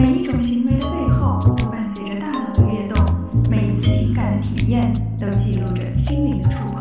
[0.00, 3.04] 每一种行为的背后都伴随着大脑的跃动，
[3.50, 6.80] 每一次情感的体验都记录着心灵的触碰。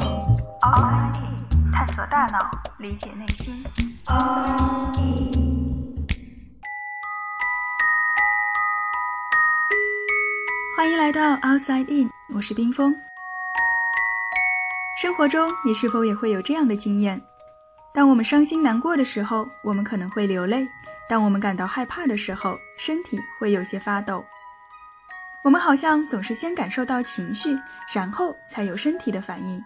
[0.61, 3.61] Outside In，探索大脑，理解内心。
[4.05, 6.07] Outside In，
[10.77, 12.95] 欢迎来到 Outside In，我是冰峰。
[15.01, 17.21] 生活中，你是否也会有这样的经验？
[17.93, 20.65] 当我们伤心难过的时候，我们可能会流泪；
[21.09, 24.23] 当我们感到害怕的时候，身体会有些发抖。
[25.43, 27.57] 我们好像总是先感受到情绪，
[27.95, 29.59] 然后才有身体的反应。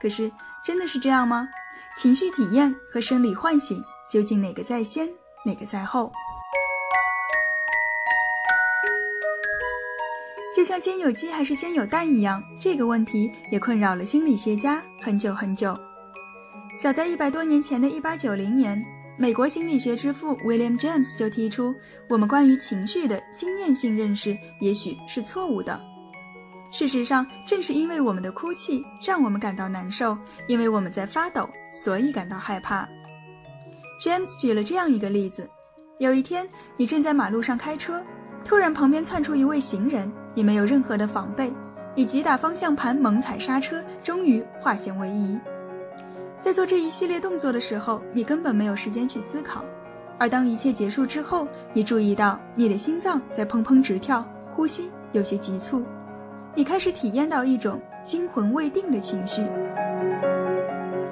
[0.00, 0.32] 可是，
[0.64, 1.46] 真的是这样吗？
[1.94, 5.06] 情绪体验和生理唤醒究竟哪个在先，
[5.44, 6.10] 哪个在后？
[10.56, 15.78] 就像先有鸡还是先有蛋一样，这个问题也困扰了心理学家很久很久。
[16.80, 18.82] 早在一百多年前的一八九零年，
[19.18, 21.74] 美国心理学之父 William James 就提出，
[22.08, 25.78] 我们关于情绪的经验性认识也许是错误的。
[26.70, 30.16] 事实上，正是因为我们的哭泣让我们感到难受，
[30.48, 32.88] 因为我们在发抖，所以感到害怕。
[34.02, 35.48] James 举了这样一个例子：
[35.98, 38.02] 有一天，你正在马路上开车，
[38.42, 41.52] 突然旁边窜出一位行人，你没有任何的防备，
[41.94, 45.38] 你急打方向盘，猛踩刹车，终于化险为夷。
[46.42, 49.64] 在做这一系列动作的时候，你根本没有时间去思考。
[50.18, 55.84] 而当一切结束之后，你注意到你的心脏在砰砰直跳，呼吸有些急促，
[56.56, 59.42] 你开始体验到一种惊魂未定的情绪。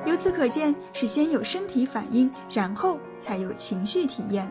[0.05, 4.51] 由此可见，是先有身体反应，然后才有情绪体验。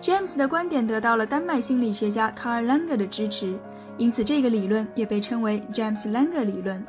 [0.00, 3.58] James 的观点得到了丹麦心理学家 Carl Langer 的支持，
[3.98, 6.82] 因此这个理论也被称为 James-Lange 理论。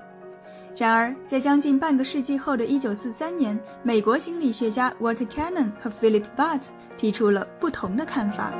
[0.80, 8.54] 然而，在将近半个世纪后的1943年，美国心理学家 Walter Cannon 和 Philip Butt 提出了不同的看法。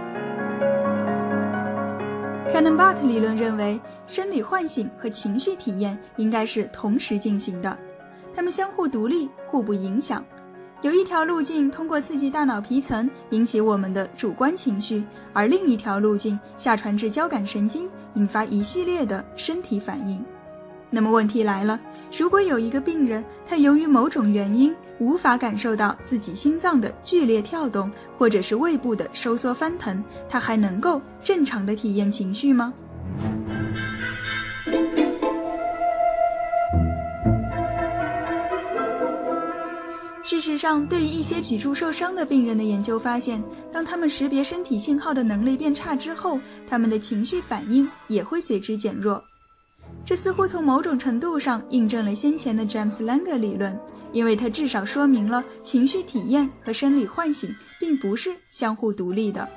[2.50, 7.78] Cannon-Butt 理论认为，生理唤醒和情绪体验应该是同时进行的，
[8.34, 10.22] 它们相互独立，互不影响。
[10.82, 20.22] 有一条路径通过刺激大脑皮层引起我们的主观情绪，而另一条路径下传至交感神经，引发一系列的身体反应。
[20.90, 21.80] 那么问题来了，
[22.18, 32.74] 如果有一个病人，他由于某种原因无法感受到自己心脏的剧烈跳动，或者是胃部的收缩翻腾，他还能够正常的体验情绪吗？
[40.24, 49.24] 事实上，对于一些脊柱受伤的病人的研究发现，当他们识别身体信号的能力变差之后，他们的情绪反应也会随之减弱。
[50.10, 53.80] 这似乎从某种程度上印证了先前的 James Langer 理论，
[54.12, 57.48] 因为它至少说明了情绪体验和生理唤醒
[57.80, 59.48] 并不是相互独立的。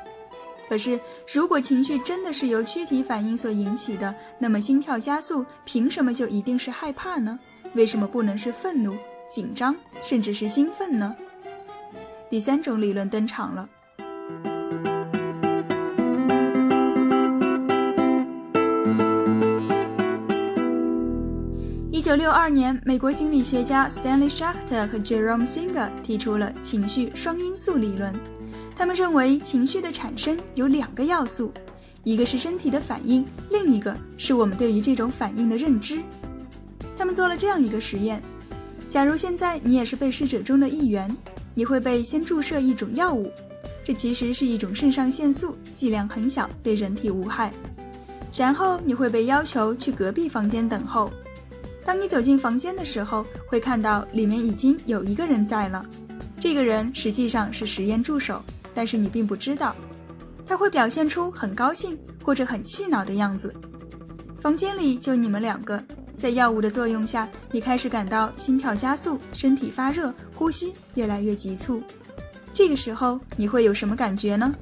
[0.68, 1.00] 可是，
[1.32, 7.38] 如果情绪真的是由躯体反应所引起的，那么心跳加速凭什么就一定是害怕呢？
[7.72, 8.94] 为什么不能是愤怒、
[9.30, 11.16] 紧张，甚至是兴奋呢？
[12.28, 13.66] 第三种理论登场了。
[22.12, 28.14] 九六二年，美国心理学家 Stanley Schacter 和 Jerome Singer 提出了情绪双因素理论。
[28.76, 31.50] 他们认为，情绪的产生有两个要素，
[32.04, 36.02] 一个是身体的反应，另一个是我们对于这种反应的认知。
[36.94, 38.20] 他们做了这样一个实验：
[38.90, 41.16] 假如现在你也是被试者中的一员，
[41.54, 43.32] 你会被先注射一种药物，
[43.82, 47.50] 这其实是一种肾上腺素，剂量很小，对人体无害。
[48.36, 51.10] 然后你会被要求去隔壁房间等候。
[51.84, 55.84] 当你走进房间的时候，会看到里面已经有一个人在了。
[56.40, 59.74] 这个人实际上是实验助手，但是你并不知道。
[60.44, 63.54] 他会表现出很高兴或者很气恼的样子。
[64.40, 65.82] 房间里就你们两个，
[66.16, 71.82] 在药物的作用下，你开始感到心跳加速、身体发热、呼吸越来越急促。
[72.52, 74.52] 这个时候你会有什么感觉呢？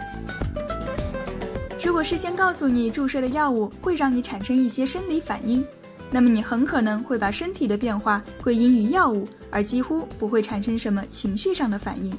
[1.83, 5.65] 如果事先告诉你注射的药物会让你产生一些生理反应。
[6.11, 12.13] 那么你很可能会把身体的变化归因于药物，而几乎不会产生什么情绪上的反应。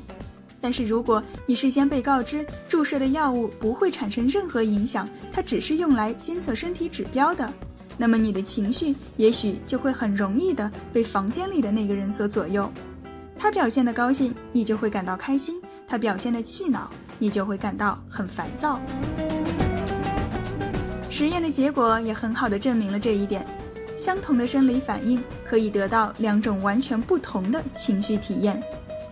[0.59, 7.51] 但是如果你事先被告知注射的药物不会产生任何影响，它只是用来监测身体指标的，
[7.97, 12.71] 那么你的情绪也许就会很容易的被房间里的那个人所左右。
[13.35, 15.55] 他表现的高兴，你就会感到开心；
[15.87, 18.79] 他表现的气恼，你就会感到很烦躁。
[21.09, 23.43] 实验的结果也很好的证明了这一点。
[24.01, 28.59] 相同的生理反应可以得到两种完全不同的情绪体验，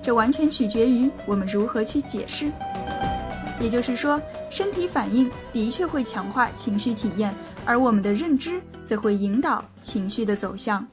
[0.01, 2.51] 这完全取决于我们如何去解释。
[3.59, 4.19] 也就是说，
[4.49, 7.31] 身体反应的确会强化情绪体验，
[7.65, 10.83] 而我们的认知则会引导情绪的走向。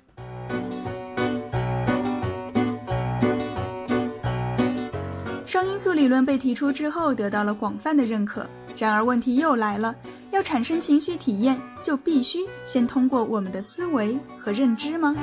[5.47, 8.47] 双因素理论被提出之后，得到了广泛的认可。
[8.77, 9.95] 然而，问题又来了：
[10.37, 15.17] 要产生情绪体验，就必须先通过我们的思维和认知吗？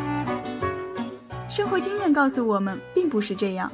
[1.48, 3.71] 生活经验告诉我们，并不是这样。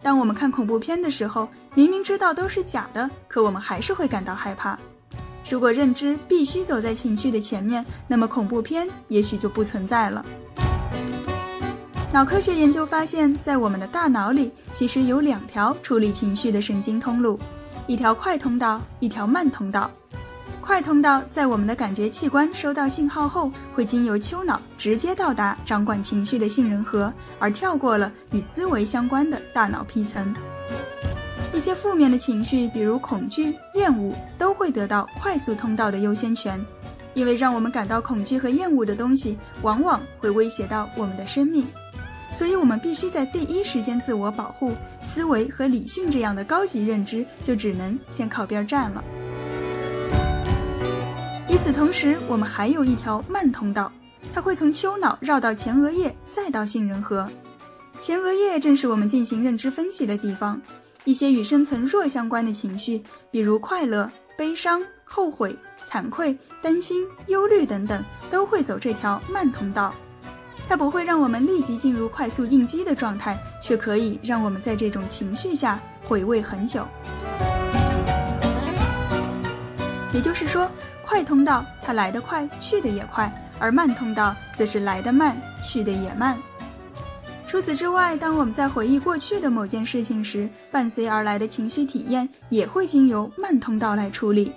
[0.00, 4.78] 当我们看恐怖片的时候，明明知道都是假的，可我们还是会感到害怕。
[5.50, 10.24] 如果认知必须走在情绪的前面，那么恐怖片也许就不存在了。
[12.12, 17.36] 脑科学研究发现，在我们的大脑里，其实有两条处理情绪的神经通路，
[17.88, 19.90] 一条快通道，一条慢通道。
[20.68, 30.36] 快通道在我们的感觉器官收到信号后，会经由丘脑直接到达掌管情绪的杏仁核，而跳过了与思维相关的大脑皮层。
[31.54, 36.62] 一些负面的情绪，比如恐惧、厌恶，都会得到快速通道的优先权，
[37.14, 41.66] 因为让我们感到恐惧和厌恶的东西，往往会威胁到我们的生命，
[42.30, 44.74] 所以我们必须在第一时间自我保护。
[45.02, 49.02] 思维和理性这样的高级认知，就只能先靠边站了。
[51.58, 53.90] 与此同时，我们还有一条慢通道，
[54.32, 57.28] 它会从丘脑绕到前额叶，再到杏仁核。
[57.98, 60.62] 前额叶正是我们进行认知分析的地方。
[61.02, 63.02] 一些与生存弱相关的情绪，
[63.32, 65.52] 比如快乐、悲伤、后悔、
[65.84, 69.92] 惭愧、担心、忧虑等等，都会走这条慢通道。
[70.68, 76.86] 它不会让我们立即进入快速应激的状态，却可以让我们在这种情绪下回味很久。
[80.14, 80.70] 也就是说。
[81.08, 86.38] 快通道，它来得快，去得也快；而慢通道，则是来得慢，去得也慢。
[87.46, 94.52] 除此之外，当我们在回忆过去的某件事情时，伴随而来的情绪体验也会经由慢通道来处理。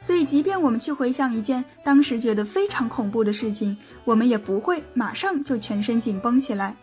[0.00, 6.74] 所以，即便我们去回想一件当时觉得非常恐怖的事情，我们也不会马上就全身紧绷起来。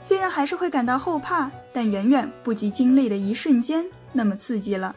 [0.00, 4.94] 虽然还是会感到后怕，但远远不及经历的一瞬间那么刺激了。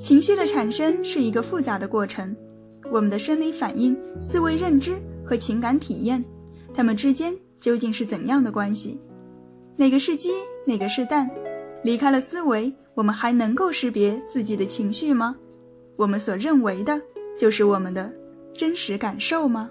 [0.00, 2.34] 情绪的产生是一个复杂的过程，
[2.90, 6.24] 我们的生理反应、思维认知和情感体验，
[6.72, 8.98] 它们之间究竟是怎样的关系？
[9.76, 10.30] 哪个是鸡，
[10.66, 11.30] 哪个是蛋？
[11.84, 15.36] 离开了思维，我们还能够识别自己的情绪吗？
[15.96, 16.98] 我们所认为的，
[17.38, 18.10] 就是我们的
[18.54, 19.70] 真实感受吗？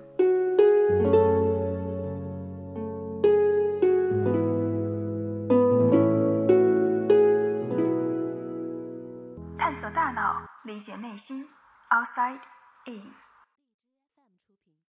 [10.10, 11.48] 大脑，理解内心。
[11.92, 12.40] Outside
[12.86, 13.14] in。